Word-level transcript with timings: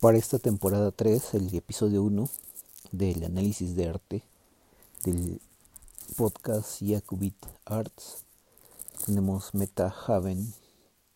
Para 0.00 0.16
esta 0.16 0.38
temporada 0.38 0.92
3, 0.92 1.34
el 1.34 1.54
episodio 1.54 2.02
1 2.04 2.26
del 2.90 3.22
análisis 3.22 3.76
de 3.76 3.86
arte 3.86 4.22
del 5.04 5.42
podcast 6.16 6.80
Jacobit 6.80 7.36
Arts, 7.66 8.24
tenemos 9.04 9.52
Meta 9.52 9.94
Haven 10.06 10.54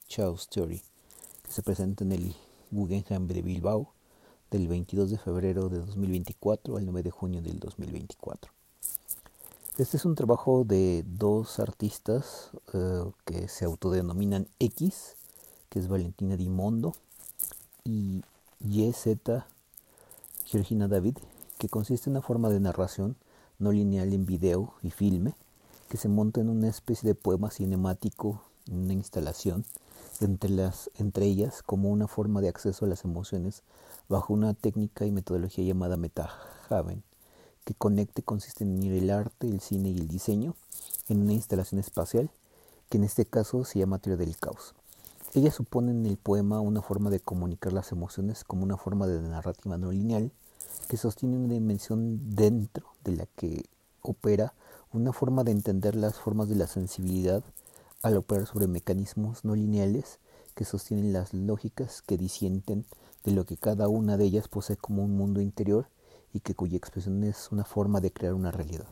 Chao 0.06 0.34
Story, 0.34 0.82
que 1.44 1.50
se 1.50 1.62
presenta 1.62 2.04
en 2.04 2.12
el 2.12 2.36
Guggenheim 2.72 3.26
de 3.26 3.40
Bilbao 3.40 3.94
del 4.50 4.68
22 4.68 5.12
de 5.12 5.16
febrero 5.16 5.70
de 5.70 5.78
2024 5.78 6.76
al 6.76 6.84
9 6.84 7.04
de 7.04 7.10
junio 7.10 7.40
del 7.40 7.60
2024. 7.60 8.52
Este 9.78 9.96
es 9.96 10.04
un 10.04 10.14
trabajo 10.14 10.64
de 10.64 11.06
dos 11.06 11.58
artistas 11.58 12.50
uh, 12.74 13.12
que 13.24 13.48
se 13.48 13.64
autodenominan 13.64 14.46
X, 14.58 15.16
que 15.70 15.78
es 15.78 15.88
Valentina 15.88 16.36
Di 16.36 16.50
Mondo 16.50 16.94
y 17.82 18.22
YZ 18.66 19.18
Georgina 20.46 20.88
David, 20.88 21.18
que 21.58 21.68
consiste 21.68 22.08
en 22.08 22.16
una 22.16 22.22
forma 22.22 22.48
de 22.48 22.60
narración 22.60 23.14
no 23.58 23.72
lineal 23.72 24.14
en 24.14 24.24
video 24.24 24.72
y 24.82 24.90
filme, 24.90 25.34
que 25.90 25.98
se 25.98 26.08
monta 26.08 26.40
en 26.40 26.48
una 26.48 26.68
especie 26.68 27.06
de 27.06 27.14
poema 27.14 27.50
cinemático, 27.50 28.42
una 28.70 28.94
instalación, 28.94 29.66
entre, 30.22 30.48
las, 30.48 30.90
entre 30.96 31.26
ellas 31.26 31.62
como 31.62 31.90
una 31.90 32.08
forma 32.08 32.40
de 32.40 32.48
acceso 32.48 32.86
a 32.86 32.88
las 32.88 33.04
emociones 33.04 33.62
bajo 34.08 34.32
una 34.32 34.54
técnica 34.54 35.04
y 35.04 35.12
metodología 35.12 35.62
llamada 35.62 35.98
Metahaven, 35.98 37.02
que 37.66 37.74
conecte 37.74 38.22
consiste 38.22 38.64
en 38.64 38.76
unir 38.76 38.94
el 38.94 39.10
arte, 39.10 39.46
el 39.46 39.60
cine 39.60 39.90
y 39.90 39.98
el 39.98 40.08
diseño 40.08 40.54
en 41.10 41.20
una 41.20 41.34
instalación 41.34 41.80
espacial, 41.80 42.30
que 42.88 42.96
en 42.96 43.04
este 43.04 43.26
caso 43.26 43.66
se 43.66 43.80
llama 43.80 43.98
Teoría 43.98 44.24
del 44.24 44.38
Caos. 44.38 44.74
Ella 45.34 45.50
supone 45.50 45.90
en 45.90 46.06
el 46.06 46.16
poema 46.16 46.60
una 46.60 46.80
forma 46.80 47.10
de 47.10 47.18
comunicar 47.18 47.72
las 47.72 47.90
emociones 47.90 48.44
como 48.44 48.62
una 48.62 48.76
forma 48.76 49.08
de 49.08 49.20
narrativa 49.20 49.76
no 49.76 49.90
lineal 49.90 50.30
que 50.88 50.96
sostiene 50.96 51.36
una 51.36 51.54
dimensión 51.54 52.36
dentro 52.36 52.86
de 53.02 53.16
la 53.16 53.26
que 53.34 53.64
opera 54.00 54.54
una 54.92 55.12
forma 55.12 55.42
de 55.42 55.50
entender 55.50 55.96
las 55.96 56.14
formas 56.14 56.48
de 56.48 56.54
la 56.54 56.68
sensibilidad 56.68 57.42
al 58.02 58.16
operar 58.16 58.46
sobre 58.46 58.68
mecanismos 58.68 59.44
no 59.44 59.56
lineales 59.56 60.20
que 60.54 60.64
sostienen 60.64 61.12
las 61.12 61.34
lógicas 61.34 62.00
que 62.02 62.16
disienten 62.16 62.84
de 63.24 63.32
lo 63.32 63.44
que 63.44 63.56
cada 63.56 63.88
una 63.88 64.16
de 64.16 64.26
ellas 64.26 64.46
posee 64.46 64.76
como 64.76 65.02
un 65.02 65.16
mundo 65.16 65.40
interior 65.40 65.88
y 66.32 66.40
que 66.40 66.54
cuya 66.54 66.76
expresión 66.76 67.24
es 67.24 67.50
una 67.50 67.64
forma 67.64 68.00
de 68.00 68.12
crear 68.12 68.34
una 68.34 68.52
realidad, 68.52 68.86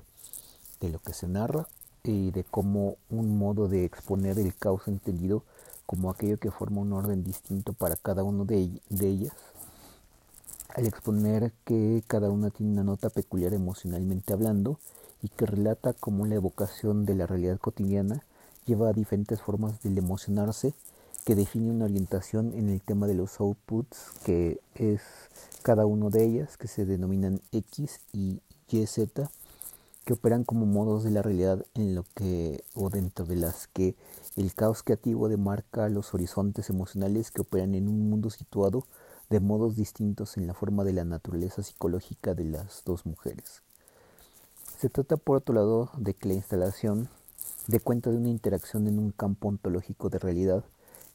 de 0.80 0.88
lo 0.88 0.98
que 0.98 1.12
se 1.12 1.28
narra 1.28 1.68
y 2.02 2.32
de 2.32 2.42
cómo 2.42 2.96
un 3.10 3.38
modo 3.38 3.68
de 3.68 3.84
exponer 3.84 4.40
el 4.40 4.56
caos 4.56 4.88
entendido 4.88 5.44
como 5.92 6.08
aquello 6.08 6.38
que 6.38 6.50
forma 6.50 6.80
un 6.80 6.94
orden 6.94 7.22
distinto 7.22 7.74
para 7.74 7.96
cada 7.96 8.24
uno 8.24 8.46
de, 8.46 8.80
ellas, 8.98 9.34
al 10.74 10.86
exponer 10.86 11.52
que 11.66 12.02
cada 12.06 12.30
una 12.30 12.48
tiene 12.48 12.72
una 12.72 12.82
nota 12.82 13.10
peculiar 13.10 13.52
emocionalmente 13.52 14.32
hablando 14.32 14.78
y 15.22 15.28
que 15.28 15.44
relata 15.44 15.92
cómo 15.92 16.24
la 16.24 16.36
evocación 16.36 17.04
de 17.04 17.14
la 17.14 17.26
realidad 17.26 17.58
cotidiana 17.58 18.24
lleva 18.64 18.88
a 18.88 18.94
diferentes 18.94 19.42
formas 19.42 19.82
del 19.82 19.98
emocionarse 19.98 20.72
que 21.26 21.34
define 21.34 21.70
una 21.70 21.84
orientación 21.84 22.54
en 22.54 22.70
el 22.70 22.80
tema 22.80 23.06
de 23.06 23.14
los 23.14 23.38
outputs 23.38 24.12
que 24.24 24.62
es 24.74 25.02
cada 25.60 25.84
uno 25.84 26.08
de 26.08 26.24
ellas 26.24 26.56
que 26.56 26.68
se 26.68 26.86
denominan 26.86 27.42
X 27.52 28.00
y 28.14 28.40
YZ 28.70 29.28
que 30.04 30.14
operan 30.14 30.44
como 30.44 30.66
modos 30.66 31.04
de 31.04 31.10
la 31.10 31.22
realidad 31.22 31.64
en 31.74 31.94
lo 31.94 32.04
que 32.14 32.64
o 32.74 32.90
dentro 32.90 33.24
de 33.24 33.36
las 33.36 33.68
que 33.68 33.94
el 34.36 34.54
caos 34.54 34.82
creativo 34.82 35.28
demarca 35.28 35.88
los 35.88 36.14
horizontes 36.14 36.70
emocionales 36.70 37.30
que 37.30 37.42
operan 37.42 37.74
en 37.74 37.88
un 37.88 38.10
mundo 38.10 38.30
situado 38.30 38.86
de 39.30 39.40
modos 39.40 39.76
distintos 39.76 40.36
en 40.36 40.46
la 40.46 40.54
forma 40.54 40.84
de 40.84 40.92
la 40.92 41.04
naturaleza 41.04 41.62
psicológica 41.62 42.34
de 42.34 42.44
las 42.44 42.82
dos 42.84 43.06
mujeres. 43.06 43.62
Se 44.78 44.88
trata 44.88 45.16
por 45.16 45.36
otro 45.36 45.54
lado 45.54 45.90
de 45.96 46.14
que 46.14 46.28
la 46.28 46.34
instalación 46.34 47.08
dé 47.68 47.78
cuenta 47.78 48.10
de 48.10 48.16
una 48.16 48.30
interacción 48.30 48.88
en 48.88 48.98
un 48.98 49.12
campo 49.12 49.48
ontológico 49.48 50.08
de 50.08 50.18
realidad 50.18 50.64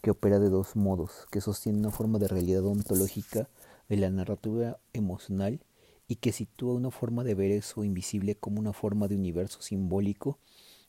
que 0.01 0.11
opera 0.11 0.39
de 0.39 0.49
dos 0.49 0.75
modos, 0.75 1.27
que 1.31 1.41
sostiene 1.41 1.79
una 1.79 1.91
forma 1.91 2.19
de 2.19 2.29
realidad 2.29 2.65
ontológica 2.65 3.49
de 3.89 3.97
la 3.97 4.09
narrativa 4.09 4.77
emocional 4.93 5.59
y 6.07 6.15
que 6.15 6.31
sitúa 6.31 6.73
una 6.73 6.91
forma 6.91 7.23
de 7.23 7.35
ver 7.35 7.51
eso 7.51 7.83
invisible 7.83 8.35
como 8.35 8.59
una 8.59 8.73
forma 8.73 9.07
de 9.07 9.15
universo 9.15 9.61
simbólico 9.61 10.39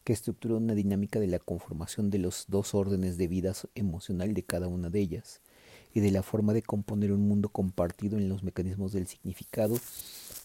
que 0.04 0.12
estructura 0.12 0.54
una 0.54 0.74
dinámica 0.74 1.20
de 1.20 1.26
la 1.26 1.38
conformación 1.38 2.10
de 2.10 2.18
los 2.18 2.46
dos 2.48 2.74
órdenes 2.74 3.18
de 3.18 3.28
vida 3.28 3.52
emocional 3.74 4.32
de 4.32 4.42
cada 4.42 4.68
una 4.68 4.90
de 4.90 5.00
ellas 5.00 5.40
y 5.92 6.00
de 6.00 6.10
la 6.10 6.22
forma 6.22 6.52
de 6.52 6.62
componer 6.62 7.12
un 7.12 7.26
mundo 7.26 7.48
compartido 7.48 8.16
en 8.16 8.28
los 8.28 8.42
mecanismos 8.42 8.92
del 8.92 9.06
significado, 9.06 9.78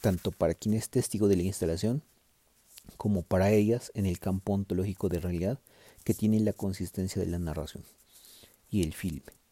tanto 0.01 0.31
para 0.31 0.53
quien 0.53 0.75
es 0.75 0.89
testigo 0.89 1.27
de 1.27 1.37
la 1.37 1.43
instalación 1.43 2.01
como 2.97 3.21
para 3.21 3.51
ellas 3.51 3.91
en 3.93 4.05
el 4.05 4.19
campo 4.19 4.53
ontológico 4.53 5.09
de 5.09 5.19
realidad 5.19 5.59
que 6.03 6.13
tiene 6.13 6.39
la 6.39 6.53
consistencia 6.53 7.21
de 7.21 7.29
la 7.29 7.39
narración 7.39 7.83
y 8.69 8.83
el 8.83 8.93
filme. 8.93 9.42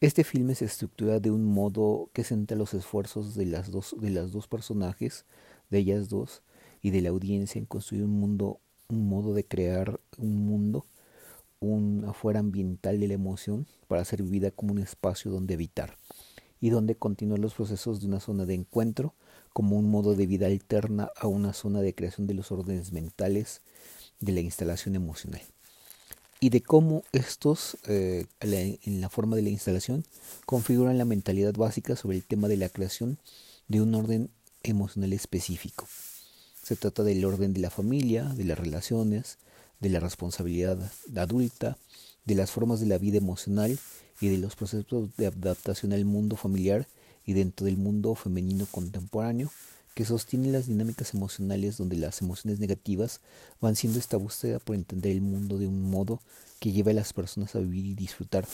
Este 0.00 0.22
filme 0.22 0.54
se 0.54 0.64
estructura 0.64 1.18
de 1.18 1.32
un 1.32 1.44
modo 1.44 2.08
que 2.12 2.22
centra 2.22 2.56
los 2.56 2.72
esfuerzos 2.72 3.34
de 3.34 3.46
las 3.46 3.72
dos, 3.72 3.96
de 3.98 4.10
las 4.10 4.30
dos 4.30 4.46
personajes, 4.46 5.24
de 5.70 5.78
ellas 5.78 6.08
dos, 6.08 6.42
y 6.80 6.90
de 6.90 7.00
la 7.00 7.08
audiencia 7.08 7.58
en 7.58 7.66
construir 7.66 8.04
un 8.04 8.12
mundo, 8.12 8.60
un 8.88 9.08
modo 9.08 9.34
de 9.34 9.44
crear 9.44 9.98
un 10.16 10.46
mundo, 10.46 10.86
un 11.58 12.04
afuera 12.06 12.38
ambiental 12.38 13.00
de 13.00 13.08
la 13.08 13.14
emoción 13.14 13.66
para 13.88 14.04
ser 14.04 14.22
vivida 14.22 14.52
como 14.52 14.72
un 14.72 14.78
espacio 14.78 15.32
donde 15.32 15.54
habitar 15.54 15.96
y 16.60 16.70
donde 16.70 16.94
continuar 16.94 17.40
los 17.40 17.54
procesos 17.54 18.00
de 18.00 18.06
una 18.06 18.20
zona 18.20 18.46
de 18.46 18.54
encuentro 18.54 19.16
como 19.52 19.76
un 19.76 19.90
modo 19.90 20.14
de 20.14 20.28
vida 20.28 20.46
alterna 20.46 21.10
a 21.16 21.26
una 21.26 21.52
zona 21.52 21.80
de 21.80 21.96
creación 21.96 22.28
de 22.28 22.34
los 22.34 22.52
órdenes 22.52 22.92
mentales 22.92 23.62
de 24.20 24.30
la 24.30 24.40
instalación 24.42 24.94
emocional 24.94 25.42
y 26.40 26.50
de 26.50 26.62
cómo 26.62 27.02
estos, 27.12 27.76
eh, 27.86 28.26
en 28.40 29.00
la 29.00 29.08
forma 29.08 29.36
de 29.36 29.42
la 29.42 29.48
instalación, 29.48 30.04
configuran 30.46 30.98
la 30.98 31.04
mentalidad 31.04 31.54
básica 31.54 31.96
sobre 31.96 32.16
el 32.16 32.24
tema 32.24 32.48
de 32.48 32.56
la 32.56 32.68
creación 32.68 33.18
de 33.66 33.80
un 33.80 33.94
orden 33.94 34.30
emocional 34.62 35.12
específico. 35.12 35.86
Se 36.62 36.76
trata 36.76 37.02
del 37.02 37.24
orden 37.24 37.54
de 37.54 37.60
la 37.60 37.70
familia, 37.70 38.24
de 38.24 38.44
las 38.44 38.58
relaciones, 38.58 39.38
de 39.80 39.88
la 39.88 40.00
responsabilidad 40.00 40.78
adulta, 41.16 41.78
de 42.24 42.34
las 42.34 42.50
formas 42.50 42.80
de 42.80 42.86
la 42.86 42.98
vida 42.98 43.18
emocional 43.18 43.78
y 44.20 44.28
de 44.28 44.38
los 44.38 44.54
procesos 44.56 45.16
de 45.16 45.26
adaptación 45.26 45.92
al 45.92 46.04
mundo 46.04 46.36
familiar 46.36 46.86
y 47.24 47.32
dentro 47.32 47.66
del 47.66 47.76
mundo 47.76 48.14
femenino 48.14 48.66
contemporáneo, 48.70 49.50
que 49.98 50.04
sostiene 50.04 50.52
las 50.52 50.68
dinámicas 50.68 51.12
emocionales 51.12 51.76
donde 51.76 51.96
las 51.96 52.22
emociones 52.22 52.60
negativas 52.60 53.18
van 53.60 53.74
siendo 53.74 53.98
esta 53.98 54.16
búsqueda 54.16 54.60
por 54.60 54.76
entender 54.76 55.10
el 55.10 55.22
mundo 55.22 55.58
de 55.58 55.66
un 55.66 55.90
modo 55.90 56.20
que 56.60 56.70
lleva 56.70 56.92
a 56.92 56.94
las 56.94 57.12
personas 57.12 57.56
a 57.56 57.58
vivir 57.58 57.84
y 57.84 57.94
disfrutar 57.96 58.46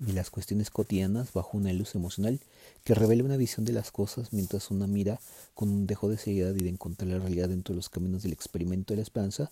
de 0.00 0.12
las 0.12 0.28
cuestiones 0.28 0.68
cotidianas 0.68 1.32
bajo 1.32 1.56
una 1.56 1.72
luz 1.72 1.94
emocional 1.94 2.38
que 2.84 2.94
revela 2.94 3.24
una 3.24 3.38
visión 3.38 3.64
de 3.64 3.72
las 3.72 3.90
cosas 3.90 4.34
mientras 4.34 4.70
una 4.70 4.86
mira 4.86 5.20
con 5.54 5.70
un 5.70 5.86
dejo 5.86 6.10
de 6.10 6.18
seriedad 6.18 6.54
y 6.54 6.62
de 6.62 6.68
encontrar 6.68 7.08
la 7.08 7.18
realidad 7.18 7.48
dentro 7.48 7.72
de 7.72 7.76
los 7.76 7.88
caminos 7.88 8.22
del 8.22 8.34
experimento 8.34 8.92
de 8.92 8.98
la 8.98 9.04
esperanza, 9.04 9.50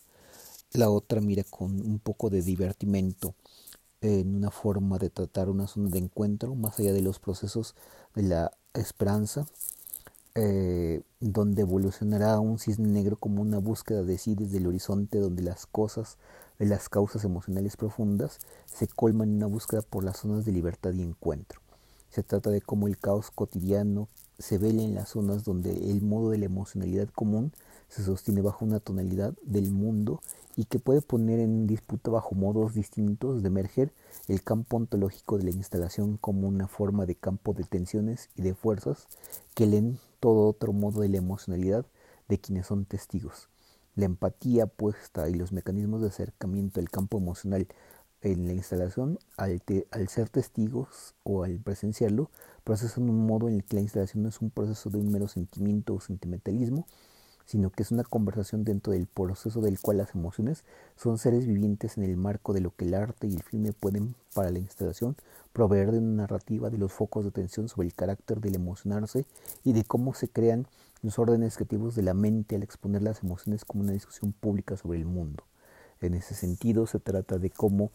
la 0.75 0.91
otra 0.91 1.22
mira 1.22 1.44
con 1.44 1.81
un 1.81 1.99
poco 1.99 2.28
de 2.28 2.43
divertimento 2.43 3.34
en 4.03 4.34
una 4.34 4.50
forma 4.50 4.99
de 4.99 5.09
tratar 5.09 5.49
una 5.49 5.67
zona 5.67 5.88
de 5.88 5.99
encuentro 5.99 6.55
más 6.55 6.78
allá 6.78 6.93
de 6.93 7.00
los 7.00 7.19
procesos 7.19 7.75
de 8.15 8.25
la 8.25 8.53
esperanza 8.75 9.47
eh, 10.42 11.02
donde 11.20 11.60
evolucionará 11.60 12.40
un 12.40 12.58
cisne 12.58 12.88
negro 12.88 13.16
como 13.16 13.42
una 13.42 13.58
búsqueda 13.58 14.02
de 14.02 14.16
sí 14.16 14.34
desde 14.34 14.56
el 14.56 14.68
horizonte 14.68 15.18
donde 15.18 15.42
las 15.42 15.66
cosas 15.66 16.16
las 16.58 16.88
causas 16.88 17.24
emocionales 17.24 17.76
profundas 17.76 18.38
se 18.64 18.88
colman 18.88 19.28
en 19.28 19.36
una 19.36 19.46
búsqueda 19.46 19.82
por 19.82 20.02
las 20.02 20.16
zonas 20.16 20.46
de 20.46 20.52
libertad 20.52 20.94
y 20.94 21.02
encuentro. 21.02 21.60
Se 22.08 22.22
trata 22.22 22.48
de 22.48 22.62
cómo 22.62 22.88
el 22.88 22.98
caos 22.98 23.31
cotidiano 23.31 24.08
se 24.38 24.56
vela 24.56 24.82
en 24.82 24.94
las 24.94 25.10
zonas 25.10 25.44
donde 25.44 25.90
el 25.90 26.00
modo 26.00 26.31
de 26.31 26.38
la 26.38 26.46
emocionalidad 26.46 27.08
común 27.08 27.52
se 27.90 28.02
sostiene 28.02 28.40
bajo 28.40 28.64
una 28.64 28.81
tonalidad 28.81 29.34
del 29.43 29.70
mundo 29.70 30.22
y 30.56 30.64
que 30.64 30.78
puede 30.78 31.02
poner 31.02 31.38
en 31.38 31.66
disputa 31.66 32.10
bajo 32.10 32.34
modos 32.34 32.72
distintos 32.72 33.43
de 33.43 33.48
emerger 33.48 33.93
el 34.26 34.43
campo 34.43 34.78
ontológico 34.78 35.36
de 35.36 35.44
la 35.44 35.50
instalación 35.50 36.16
como 36.16 36.48
una 36.48 36.66
forma 36.66 37.04
de 37.04 37.14
campo 37.14 37.52
de 37.52 37.64
tensiones 37.64 38.31
y 38.36 38.43
de 38.43 38.54
fuerzas 38.54 39.06
que 39.54 39.66
leen 39.66 39.98
todo 40.20 40.49
otro 40.49 40.72
modo 40.72 41.00
de 41.00 41.08
la 41.08 41.19
emocionalidad 41.19 41.87
de 42.28 42.38
quienes 42.38 42.67
son 42.67 42.84
testigos. 42.84 43.49
La 43.96 44.05
empatía 44.05 44.67
puesta 44.67 45.28
y 45.28 45.34
los 45.34 45.52
mecanismos 45.52 46.00
de 46.00 46.08
acercamiento 46.08 46.81
al 46.81 46.90
campo 46.90 47.19
emocional 47.19 47.67
en 48.22 48.46
la 48.46 48.52
instalación, 48.52 49.19
al, 49.37 49.61
ser 50.08 50.28
testigos 50.28 51.14
o 51.22 51.43
al 51.43 51.58
presenciarlo, 51.58 52.31
procesan 52.64 53.08
un 53.08 53.26
modo 53.26 53.49
en 53.49 53.55
el 53.55 53.64
que 53.64 53.76
la 53.76 53.82
instalación 53.82 54.22
no 54.22 54.28
es 54.28 54.40
un 54.40 54.50
proceso 54.50 54.90
de 54.90 54.99
un 54.99 55.11
mero 55.11 55.26
sentimiento 55.26 55.94
o 55.94 56.00
sentimentalismo, 56.00 56.87
sino 57.50 57.70
que 57.70 57.82
es 57.82 57.91
una 57.91 58.05
conversación 58.05 58.62
dentro 58.62 58.93
del 58.93 59.08
proceso 59.08 59.61
del 59.61 59.81
cual 59.81 59.97
las 59.97 60.14
emociones 60.14 60.62
son 60.94 61.19
seres 61.19 61.49
vivientes 61.49 61.99
en 61.99 62.05
el 62.05 62.17
marco 62.17 62.52
de 62.52 62.61
lo 62.61 62.70
que 62.76 62.85
el 62.85 62.94
arte 62.94 63.26
y 63.26 63.35
el 63.35 63.43
filme 63.43 63.73
pueden 63.73 64.14
para 64.35 64.52
la 64.52 64.61
instalación 64.61 65.17
proveer 65.52 65.91
de 65.91 65.99
una 65.99 66.23
narrativa 66.23 66.70
de 66.70 66.79
los 66.79 66.93
focos 66.93 67.25
de 67.25 67.31
atención 67.31 67.69
sobre 67.69 67.88
el 67.88 67.94
carácter 67.94 68.41
del 68.41 68.55
emocionarse 68.55 69.25
y 69.64 69.73
de 69.73 69.82
cómo 69.82 70.14
se 70.14 70.29
crean 70.29 70.69
los 71.02 71.19
órdenes 71.19 71.56
creativos 71.56 71.97
de 71.97 72.05
la 72.05 72.14
mente 72.14 72.55
al 72.55 72.62
exponer 72.62 73.02
las 73.02 73.25
emociones 73.25 73.64
como 73.64 73.82
una 73.82 73.94
discusión 73.94 74.32
pública 74.32 74.76
sobre 74.76 75.00
el 75.00 75.06
mundo. 75.06 75.43
En 76.00 76.14
ese 76.14 76.37
sentido 76.37 76.87
se 76.87 77.00
trata 77.00 77.38
de 77.38 77.50
cómo 77.50 77.91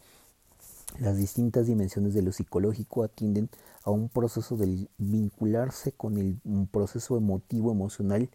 las 0.98 1.16
distintas 1.16 1.66
dimensiones 1.66 2.12
de 2.12 2.20
lo 2.20 2.32
psicológico 2.32 3.04
atienden 3.04 3.48
a 3.84 3.90
un 3.90 4.08
proceso 4.10 4.56
de 4.56 4.88
vincularse 4.98 5.92
con 5.92 6.18
el 6.18 6.40
proceso 6.70 7.16
emotivo, 7.16 7.70
emocional 7.70 8.28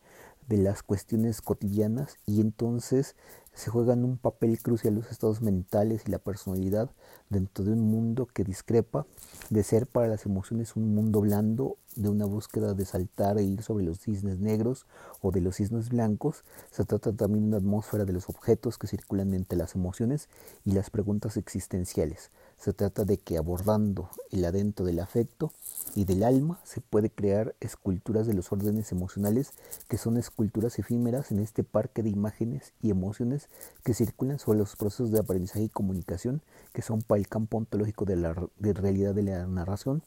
de 0.47 0.57
las 0.57 0.83
cuestiones 0.83 1.41
cotidianas 1.41 2.17
y 2.25 2.41
entonces 2.41 3.15
se 3.53 3.69
juegan 3.69 4.05
un 4.05 4.17
papel 4.17 4.61
crucial 4.61 4.95
los 4.95 5.11
estados 5.11 5.41
mentales 5.41 6.03
y 6.07 6.11
la 6.11 6.19
personalidad 6.19 6.89
dentro 7.29 7.65
de 7.65 7.73
un 7.73 7.81
mundo 7.81 8.25
que 8.25 8.43
discrepa 8.43 9.05
de 9.49 9.63
ser 9.63 9.87
para 9.87 10.07
las 10.07 10.25
emociones 10.25 10.75
un 10.75 10.93
mundo 10.95 11.21
blando, 11.21 11.77
de 11.95 12.09
una 12.09 12.25
búsqueda 12.25 12.73
de 12.73 12.85
saltar 12.85 13.37
e 13.37 13.43
ir 13.43 13.61
sobre 13.61 13.85
los 13.85 13.99
cisnes 13.99 14.39
negros 14.39 14.85
o 15.21 15.31
de 15.31 15.41
los 15.41 15.57
cisnes 15.57 15.89
blancos. 15.89 16.43
Se 16.71 16.85
trata 16.85 17.11
también 17.11 17.43
de 17.43 17.47
una 17.49 17.57
atmósfera 17.57 18.05
de 18.05 18.13
los 18.13 18.29
objetos 18.29 18.77
que 18.77 18.87
circulan 18.87 19.33
entre 19.33 19.57
las 19.57 19.75
emociones 19.75 20.29
y 20.63 20.71
las 20.71 20.89
preguntas 20.89 21.35
existenciales. 21.37 22.31
Se 22.61 22.73
trata 22.73 23.05
de 23.05 23.17
que 23.17 23.39
abordando 23.39 24.11
el 24.29 24.45
adentro 24.45 24.85
del 24.85 24.99
afecto 24.99 25.51
y 25.95 26.05
del 26.05 26.21
alma 26.21 26.59
se 26.63 26.79
puede 26.79 27.09
crear 27.09 27.55
esculturas 27.59 28.27
de 28.27 28.35
los 28.35 28.51
órdenes 28.51 28.91
emocionales 28.91 29.53
que 29.87 29.97
son 29.97 30.15
esculturas 30.15 30.77
efímeras 30.77 31.31
en 31.31 31.39
este 31.39 31.63
parque 31.63 32.03
de 32.03 32.11
imágenes 32.11 32.73
y 32.79 32.91
emociones 32.91 33.49
que 33.83 33.95
circulan 33.95 34.37
sobre 34.37 34.59
los 34.59 34.75
procesos 34.75 35.11
de 35.11 35.17
aprendizaje 35.17 35.63
y 35.63 35.69
comunicación 35.69 36.43
que 36.71 36.83
son 36.83 37.01
para 37.01 37.17
el 37.17 37.27
campo 37.27 37.57
ontológico 37.57 38.05
de 38.05 38.17
la 38.17 38.35
de 38.59 38.73
realidad 38.73 39.15
de 39.15 39.23
la 39.23 39.47
narración, 39.47 40.03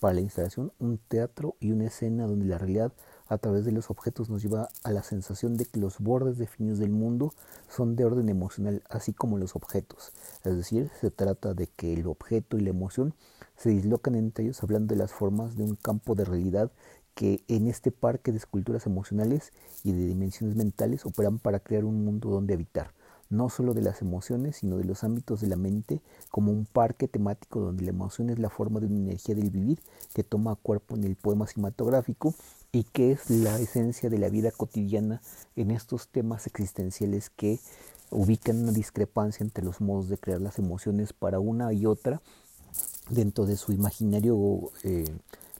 para 0.00 0.14
la 0.14 0.22
instalación 0.22 0.72
un 0.78 0.96
teatro 1.08 1.56
y 1.60 1.72
una 1.72 1.88
escena 1.88 2.26
donde 2.26 2.46
la 2.46 2.56
realidad 2.56 2.90
a 3.28 3.38
través 3.38 3.64
de 3.64 3.72
los 3.72 3.90
objetos 3.90 4.30
nos 4.30 4.42
lleva 4.42 4.68
a 4.82 4.90
la 4.90 5.02
sensación 5.02 5.56
de 5.56 5.66
que 5.66 5.80
los 5.80 5.98
bordes 5.98 6.38
definidos 6.38 6.78
del 6.78 6.90
mundo 6.90 7.34
son 7.68 7.96
de 7.96 8.04
orden 8.04 8.28
emocional, 8.28 8.82
así 8.88 9.12
como 9.12 9.38
los 9.38 9.54
objetos. 9.54 10.12
Es 10.44 10.56
decir, 10.56 10.90
se 11.00 11.10
trata 11.10 11.54
de 11.54 11.66
que 11.66 11.92
el 11.92 12.06
objeto 12.06 12.56
y 12.56 12.60
la 12.62 12.70
emoción 12.70 13.14
se 13.56 13.70
dislocan 13.70 14.14
entre 14.14 14.44
ellos 14.44 14.62
hablando 14.62 14.94
de 14.94 14.98
las 14.98 15.12
formas 15.12 15.56
de 15.56 15.64
un 15.64 15.76
campo 15.76 16.14
de 16.14 16.24
realidad 16.24 16.70
que 17.14 17.42
en 17.48 17.66
este 17.66 17.90
parque 17.90 18.30
de 18.30 18.38
esculturas 18.38 18.86
emocionales 18.86 19.52
y 19.82 19.92
de 19.92 20.06
dimensiones 20.06 20.56
mentales 20.56 21.04
operan 21.04 21.38
para 21.38 21.58
crear 21.58 21.84
un 21.84 22.04
mundo 22.04 22.30
donde 22.30 22.54
habitar 22.54 22.92
no 23.30 23.50
solo 23.50 23.74
de 23.74 23.82
las 23.82 24.00
emociones, 24.02 24.56
sino 24.56 24.78
de 24.78 24.84
los 24.84 25.04
ámbitos 25.04 25.40
de 25.40 25.48
la 25.48 25.56
mente, 25.56 26.00
como 26.30 26.50
un 26.50 26.64
parque 26.64 27.08
temático 27.08 27.60
donde 27.60 27.84
la 27.84 27.90
emoción 27.90 28.30
es 28.30 28.38
la 28.38 28.48
forma 28.48 28.80
de 28.80 28.86
una 28.86 28.96
energía 28.96 29.34
del 29.34 29.50
vivir 29.50 29.80
que 30.14 30.24
toma 30.24 30.54
cuerpo 30.56 30.94
en 30.94 31.04
el 31.04 31.16
poema 31.16 31.46
cinematográfico 31.46 32.34
y 32.72 32.84
que 32.84 33.12
es 33.12 33.30
la 33.30 33.58
esencia 33.58 34.10
de 34.10 34.18
la 34.18 34.28
vida 34.28 34.50
cotidiana 34.50 35.20
en 35.56 35.70
estos 35.70 36.08
temas 36.08 36.46
existenciales 36.46 37.30
que 37.30 37.60
ubican 38.10 38.62
una 38.62 38.72
discrepancia 38.72 39.44
entre 39.44 39.64
los 39.64 39.80
modos 39.80 40.08
de 40.08 40.18
crear 40.18 40.40
las 40.40 40.58
emociones 40.58 41.12
para 41.12 41.40
una 41.40 41.72
y 41.72 41.86
otra 41.86 42.20
dentro 43.10 43.46
de 43.46 43.56
su 43.56 43.72
imaginario 43.72 44.70
eh, 44.82 45.04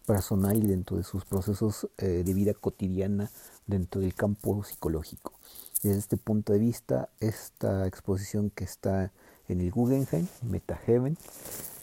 personal 0.06 0.62
y 0.62 0.66
dentro 0.66 0.96
de 0.96 1.02
sus 1.02 1.24
procesos 1.24 1.88
eh, 1.98 2.22
de 2.24 2.34
vida 2.34 2.54
cotidiana 2.54 3.30
dentro 3.66 4.00
del 4.00 4.14
campo 4.14 4.64
psicológico. 4.64 5.32
Desde 5.82 5.98
este 5.98 6.16
punto 6.16 6.52
de 6.52 6.58
vista, 6.58 7.08
esta 7.20 7.86
exposición 7.86 8.50
que 8.50 8.64
está 8.64 9.12
en 9.48 9.60
el 9.60 9.70
Guggenheim, 9.70 10.26
Metaheaven, 10.42 11.16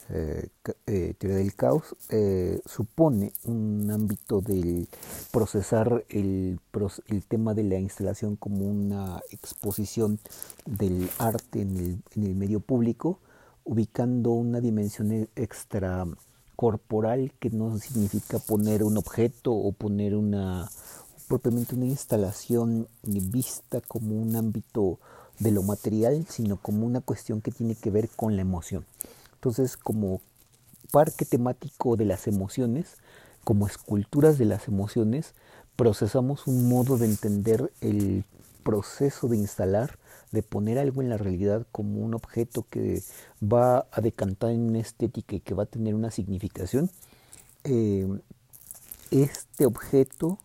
eh, 0.09 0.49
eh, 0.85 1.15
teoría 1.17 1.39
del 1.39 1.55
caos, 1.55 1.95
eh, 2.09 2.61
supone 2.67 3.33
un 3.43 3.89
ámbito 3.89 4.39
del 4.39 4.87
procesar 5.31 6.05
el, 6.09 6.59
tema 7.27 7.55
de 7.55 7.63
la 7.63 7.79
instalación 7.79 8.35
como 8.35 8.65
una 8.65 9.19
exposición 9.31 10.19
del 10.65 11.09
arte 11.17 11.61
en 11.61 11.77
el, 11.77 12.23
en 12.23 12.37
medio 12.37 12.59
público, 12.59 13.19
ubicando 13.63 14.29
una 14.31 14.61
dimensión 14.61 15.11
e-, 15.11 15.27
extra 15.35 16.05
corporal 16.55 17.33
que 17.39 17.49
no 17.49 17.77
significa 17.79 18.37
poner 18.37 18.83
un 18.83 18.97
objeto 18.97 19.53
o 19.53 19.71
poner 19.71 20.15
una, 20.15 20.69
propiamente 21.27 21.73
una 21.73 21.85
instalación 21.85 22.87
vista 23.03 23.81
como 23.81 24.15
un 24.15 24.35
ámbito 24.35 24.99
de 25.39 25.51
lo 25.51 25.63
material, 25.63 26.27
sino 26.29 26.57
como 26.57 26.85
una 26.85 27.01
cuestión 27.01 27.41
que 27.41 27.51
tiene 27.51 27.73
que 27.73 27.89
ver 27.89 28.07
con 28.15 28.35
la 28.35 28.43
emoción. 28.43 28.85
Entonces, 29.35 29.77
como 29.77 30.21
parque 30.91 31.25
temático 31.25 31.95
de 31.95 32.05
las 32.05 32.27
emociones, 32.27 32.97
como 33.43 33.67
esculturas 33.67 34.37
de 34.37 34.45
las 34.45 34.67
emociones, 34.67 35.33
procesamos 35.75 36.47
un 36.47 36.67
modo 36.67 36.97
de 36.97 37.05
entender 37.05 37.71
el 37.81 38.25
proceso 38.63 39.27
de 39.27 39.37
instalar, 39.37 39.99
de 40.31 40.41
poner 40.41 40.79
algo 40.79 41.01
en 41.01 41.09
la 41.09 41.17
realidad 41.17 41.67
como 41.71 41.99
un 41.99 42.15
objeto 42.15 42.65
que 42.69 43.03
va 43.41 43.85
a 43.91 44.01
decantar 44.01 44.51
en 44.51 44.61
una 44.61 44.79
estética 44.79 45.35
y 45.35 45.39
que 45.39 45.53
va 45.53 45.63
a 45.63 45.67
tener 45.67 45.93
una 45.93 46.11
significación. 46.11 46.89
Eh, 47.63 48.07
este 49.11 49.65
objeto 49.65 50.39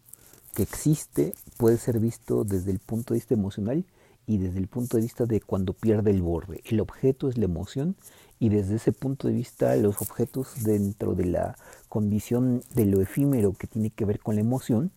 que 0.54 0.62
existe 0.62 1.34
puede 1.56 1.78
ser 1.78 1.98
visto 1.98 2.44
desde 2.44 2.70
el 2.70 2.78
punto 2.78 3.14
de 3.14 3.20
vista 3.20 3.34
emocional 3.34 3.84
y 4.26 4.38
desde 4.38 4.58
el 4.58 4.69
punto 4.69 4.96
de 4.96 5.02
vista 5.02 5.25
de 5.25 5.40
cuando 5.40 5.72
pierde 5.72 6.10
el 6.10 6.22
borde. 6.22 6.60
El 6.64 6.81
objeto 6.81 7.28
es 7.28 7.38
la 7.38 7.46
emoción 7.46 7.96
y 8.40 8.48
desde 8.48 8.76
ese 8.76 8.90
punto 8.90 9.28
de 9.28 9.34
vista 9.34 9.76
los 9.76 10.00
objetos 10.00 10.64
dentro 10.64 11.14
de 11.14 11.26
la 11.26 11.56
condición 11.88 12.62
de 12.75 12.87
lo 12.87 13.00
efímero 13.00 13.52
que 13.52 13.69
tiene 13.69 13.90
que 13.90 14.06
ver 14.06 14.19
con 14.19 14.34
la 14.34 14.40
emoción 14.40 14.90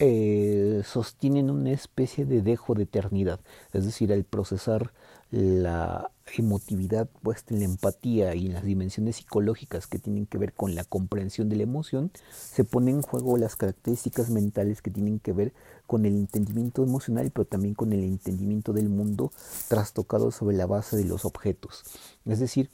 eh, 0.00 0.82
sostienen 0.84 1.50
una 1.50 1.70
especie 1.70 2.26
de 2.26 2.42
dejo 2.42 2.74
de 2.74 2.82
eternidad. 2.82 3.38
Es 3.72 3.84
decir, 3.84 4.12
al 4.12 4.24
procesar 4.24 4.92
la 5.34 6.12
emotividad 6.36 7.08
puesta 7.08 7.54
en 7.54 7.60
la 7.60 7.66
empatía 7.66 8.36
y 8.36 8.46
en 8.46 8.54
las 8.54 8.62
dimensiones 8.62 9.16
psicológicas 9.16 9.88
que 9.88 9.98
tienen 9.98 10.26
que 10.26 10.38
ver 10.38 10.52
con 10.52 10.76
la 10.76 10.84
comprensión 10.84 11.48
de 11.48 11.56
la 11.56 11.64
emoción, 11.64 12.12
se 12.30 12.62
ponen 12.62 12.96
en 12.96 13.02
juego 13.02 13.36
las 13.36 13.56
características 13.56 14.30
mentales 14.30 14.80
que 14.80 14.92
tienen 14.92 15.18
que 15.18 15.32
ver 15.32 15.52
con 15.88 16.06
el 16.06 16.14
entendimiento 16.14 16.84
emocional, 16.84 17.32
pero 17.32 17.46
también 17.46 17.74
con 17.74 17.92
el 17.92 18.04
entendimiento 18.04 18.72
del 18.72 18.88
mundo 18.88 19.32
trastocado 19.66 20.30
sobre 20.30 20.56
la 20.56 20.66
base 20.66 20.96
de 20.96 21.04
los 21.04 21.24
objetos. 21.24 21.82
Es 22.26 22.38
decir, 22.38 22.70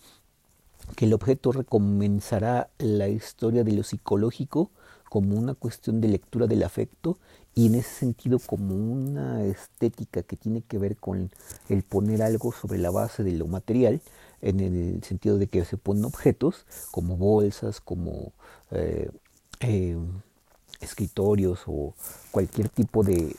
que 0.97 1.07
el 1.07 1.15
objeto 1.15 1.53
recomenzará 1.53 2.69
la 2.77 3.09
historia 3.09 3.65
de 3.65 3.73
lo 3.73 3.85
psicológico 3.85 4.71
como 5.11 5.37
una 5.37 5.55
cuestión 5.55 6.01
de 6.01 6.09
lectura 6.09 6.47
del 6.47 6.63
afecto 6.63 7.19
y 7.55 7.67
en 7.67 7.75
ese 7.75 7.91
sentido 7.91 8.39
como 8.39 8.75
una 8.75 9.45
estética 9.45 10.23
que 10.23 10.37
tiene 10.37 10.63
que 10.63 10.79
ver 10.79 10.97
con 10.97 11.31
el 11.69 11.83
poner 11.83 12.23
algo 12.23 12.53
sobre 12.53 12.79
la 12.79 12.91
base 12.91 13.25
de 13.25 13.33
lo 13.33 13.49
material, 13.49 14.01
en 14.41 14.61
el 14.61 15.03
sentido 15.03 15.37
de 15.37 15.49
que 15.49 15.65
se 15.65 15.77
ponen 15.77 16.05
objetos 16.05 16.65
como 16.93 17.17
bolsas, 17.17 17.81
como 17.81 18.33
eh, 18.71 19.11
eh, 19.61 19.99
escritorios 20.81 21.65
o 21.67 21.93
cualquier 22.31 22.69
tipo 22.69 23.03
de, 23.03 23.35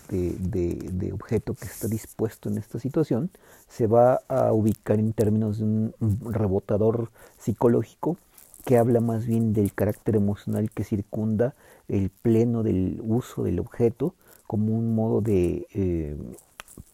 objeto 1.13 1.53
que 1.53 1.65
está 1.65 1.87
dispuesto 1.87 2.49
en 2.49 2.57
esta 2.57 2.79
situación, 2.79 3.31
se 3.69 3.87
va 3.87 4.21
a 4.27 4.51
ubicar 4.51 4.99
en 4.99 5.13
términos 5.13 5.59
de 5.59 5.63
un 5.63 5.93
rebotador 6.21 7.11
psicológico 7.39 8.17
que 8.65 8.77
habla 8.77 8.99
más 8.99 9.25
bien 9.25 9.53
del 9.53 9.73
carácter 9.73 10.15
emocional 10.15 10.69
que 10.71 10.83
circunda 10.83 11.55
el 11.87 12.09
pleno 12.09 12.63
del 12.63 13.01
uso 13.03 13.43
del 13.43 13.59
objeto 13.59 14.15
como 14.47 14.77
un 14.77 14.95
modo 14.95 15.21
de 15.21 15.65
eh, 15.73 16.17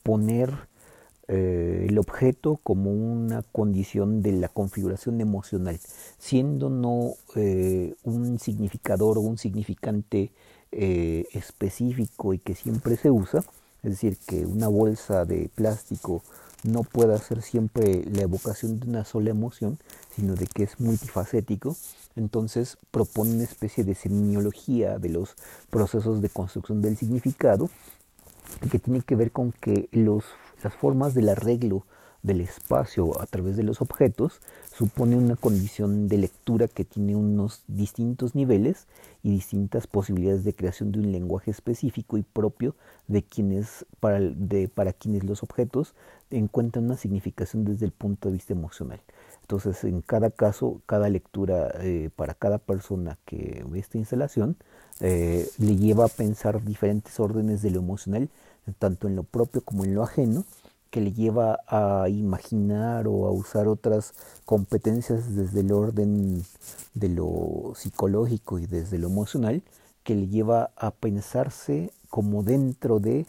poner 0.03 0.53
eh, 1.27 1.87
el 1.89 1.97
objeto 1.97 2.59
como 2.63 2.91
una 2.91 3.41
condición 3.41 4.21
de 4.21 4.31
la 4.33 4.47
configuración 4.47 5.19
emocional, 5.21 5.79
siendo 6.19 6.69
no 6.69 7.13
eh, 7.35 7.95
un 8.03 8.39
significador 8.39 9.17
o 9.17 9.21
un 9.21 9.37
significante 9.37 10.31
específico 10.69 12.33
y 12.33 12.39
que 12.39 12.53
siempre 12.53 12.97
se 12.97 13.09
usa, 13.09 13.39
es 13.83 13.91
decir, 13.91 14.17
que 14.27 14.45
una 14.45 14.67
bolsa 14.67 15.25
de 15.25 15.49
plástico 15.55 16.21
no 16.63 16.83
pueda 16.83 17.17
ser 17.17 17.41
siempre 17.41 18.03
la 18.11 18.23
evocación 18.23 18.79
de 18.79 18.87
una 18.87 19.05
sola 19.05 19.29
emoción, 19.29 19.77
sino 20.15 20.35
de 20.35 20.47
que 20.47 20.63
es 20.63 20.79
multifacético, 20.79 21.75
entonces 22.15 22.77
propone 22.91 23.35
una 23.35 23.43
especie 23.43 23.83
de 23.83 23.95
semiología 23.95 24.97
de 24.97 25.09
los 25.09 25.35
procesos 25.69 26.21
de 26.21 26.29
construcción 26.29 26.81
del 26.81 26.97
significado 26.97 27.69
que 28.71 28.79
tiene 28.79 29.01
que 29.01 29.15
ver 29.15 29.31
con 29.31 29.51
que 29.51 29.87
los, 29.91 30.23
las 30.63 30.73
formas 30.73 31.13
del 31.13 31.29
arreglo 31.29 31.85
del 32.23 32.41
espacio 32.41 33.21
a 33.21 33.25
través 33.27 33.55
de 33.55 33.63
los 33.63 33.81
objetos 33.81 34.41
supone 34.77 35.15
una 35.15 35.35
condición 35.35 36.07
de 36.07 36.19
lectura 36.19 36.67
que 36.67 36.85
tiene 36.85 37.15
unos 37.15 37.63
distintos 37.67 38.35
niveles 38.35 38.85
y 39.23 39.31
distintas 39.31 39.87
posibilidades 39.87 40.43
de 40.43 40.53
creación 40.53 40.91
de 40.91 40.99
un 40.99 41.11
lenguaje 41.11 41.49
específico 41.49 42.19
y 42.19 42.21
propio 42.21 42.75
de 43.07 43.23
quienes 43.23 43.87
para, 43.99 44.19
de, 44.19 44.67
para 44.67 44.93
quienes 44.93 45.23
los 45.23 45.41
objetos 45.41 45.95
encuentran 46.29 46.85
una 46.85 46.95
significación 46.95 47.65
desde 47.65 47.87
el 47.87 47.91
punto 47.91 48.29
de 48.29 48.33
vista 48.33 48.53
emocional. 48.53 49.01
Entonces, 49.41 49.83
en 49.83 50.01
cada 50.01 50.29
caso, 50.29 50.79
cada 50.85 51.09
lectura 51.09 51.73
eh, 51.79 52.11
para 52.15 52.35
cada 52.35 52.59
persona 52.59 53.17
que 53.25 53.65
ve 53.67 53.79
esta 53.79 53.97
instalación 53.97 54.57
eh, 54.99 55.49
le 55.57 55.75
lleva 55.75 56.05
a 56.05 56.09
pensar 56.09 56.63
diferentes 56.63 57.19
órdenes 57.19 57.63
de 57.63 57.71
lo 57.71 57.79
emocional, 57.79 58.29
tanto 58.77 59.07
en 59.07 59.15
lo 59.15 59.23
propio 59.23 59.61
como 59.61 59.85
en 59.85 59.95
lo 59.95 60.03
ajeno, 60.03 60.43
que 60.89 61.01
le 61.01 61.13
lleva 61.13 61.59
a 61.67 62.09
imaginar 62.09 63.07
o 63.07 63.27
a 63.27 63.31
usar 63.31 63.67
otras 63.67 64.13
competencias 64.45 65.35
desde 65.35 65.61
el 65.61 65.71
orden 65.71 66.43
de 66.93 67.09
lo 67.09 67.73
psicológico 67.75 68.59
y 68.59 68.65
desde 68.65 68.97
lo 68.97 69.07
emocional, 69.07 69.63
que 70.03 70.15
le 70.15 70.27
lleva 70.27 70.71
a 70.77 70.91
pensarse 70.91 71.91
como 72.09 72.43
dentro 72.43 72.99
de, 72.99 73.25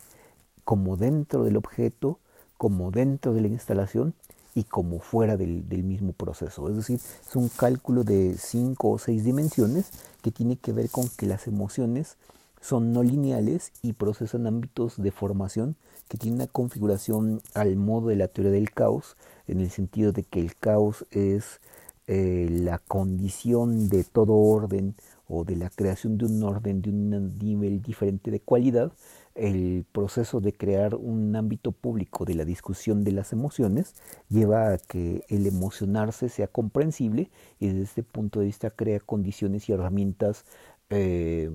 como 0.65 0.97
dentro 0.97 1.45
del 1.45 1.57
objeto, 1.57 2.19
como 2.57 2.91
dentro 2.91 3.35
de 3.35 3.41
la 3.41 3.49
instalación 3.49 4.15
y 4.55 4.65
como 4.65 4.99
fuera 4.99 5.37
del, 5.37 5.65
mismo 5.85 6.13
proceso. 6.13 6.69
Es 6.69 6.77
decir, 6.77 7.01
es 7.29 7.37
un 7.37 7.49
cálculo 7.49 8.03
de 8.05 8.37
cinco 8.39 8.91
o 8.91 8.99
seis 8.99 9.25
dimensiones 9.25 9.91
que 10.21 10.33
tiene 10.33 10.57
que 10.57 10.73
ver 10.73 10.91
con 10.91 11.09
que 11.09 11.27
las 11.27 11.47
emociones 11.47 12.17
son 12.61 12.93
no 12.93 13.03
lineales 13.03 13.73
y 13.83 13.93
procesan 13.93 14.47
ámbitos 14.47 15.01
de 15.01 15.11
formación 15.11 15.77
que 16.09 16.19
tienen 16.19 16.41
una 16.41 16.47
configuración 16.47 17.41
al 17.55 17.77
modo 17.77 18.09
de 18.09 18.17
la 18.17 18.29
teoría 18.29 18.53
del 18.53 18.71
caos, 18.73 19.17
en 19.47 19.61
el 19.61 19.71
sentido 19.71 20.13
de 20.13 20.23
que 20.25 20.41
el 20.41 20.57
caos 20.57 21.07
es 21.11 21.61
eh, 22.07 22.49
la 22.51 22.79
condición 22.79 23.89
de 23.89 24.05
todo 24.05 24.35
orden 24.35 24.95
o 25.29 25.45
de 25.45 25.57
la 25.57 25.69
creación 25.69 26.17
de 26.17 26.25
un 26.25 26.43
orden 26.43 26.81
de 26.81 26.91
un 26.91 27.39
nivel 27.39 27.83
diferente 27.83 28.31
de 28.31 28.41
cualidad, 28.41 28.93
el 29.35 29.85
proceso 29.93 30.41
de 30.41 30.53
crear 30.53 30.95
un 30.95 31.37
ámbito 31.37 31.71
público 31.71 32.25
de 32.25 32.35
la 32.35 32.45
discusión 32.45 33.05
de 33.05 33.13
las 33.13 33.33
emociones 33.33 33.95
lleva 34.29 34.73
a 34.73 34.79
que 34.79 35.25
el 35.29 35.47
emocionarse 35.47 36.29
sea 36.29 36.49
comprensible 36.49 37.31
y 37.61 37.69
desde 37.69 37.83
este 37.83 38.03
punto 38.03 38.41
de 38.41 38.47
vista 38.47 38.71
crea 38.71 39.01
condiciones 39.01 39.69
y 39.69 39.73
herramientas 39.73 40.45
eh, 40.91 41.51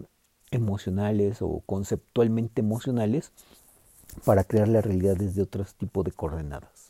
emocionales 0.55 1.41
o 1.41 1.61
conceptualmente 1.65 2.61
emocionales 2.61 3.31
para 4.25 4.43
crear 4.43 4.67
la 4.67 4.81
realidad 4.81 5.15
desde 5.17 5.41
otros 5.41 5.75
tipos 5.75 6.05
de 6.05 6.11
coordenadas. 6.11 6.82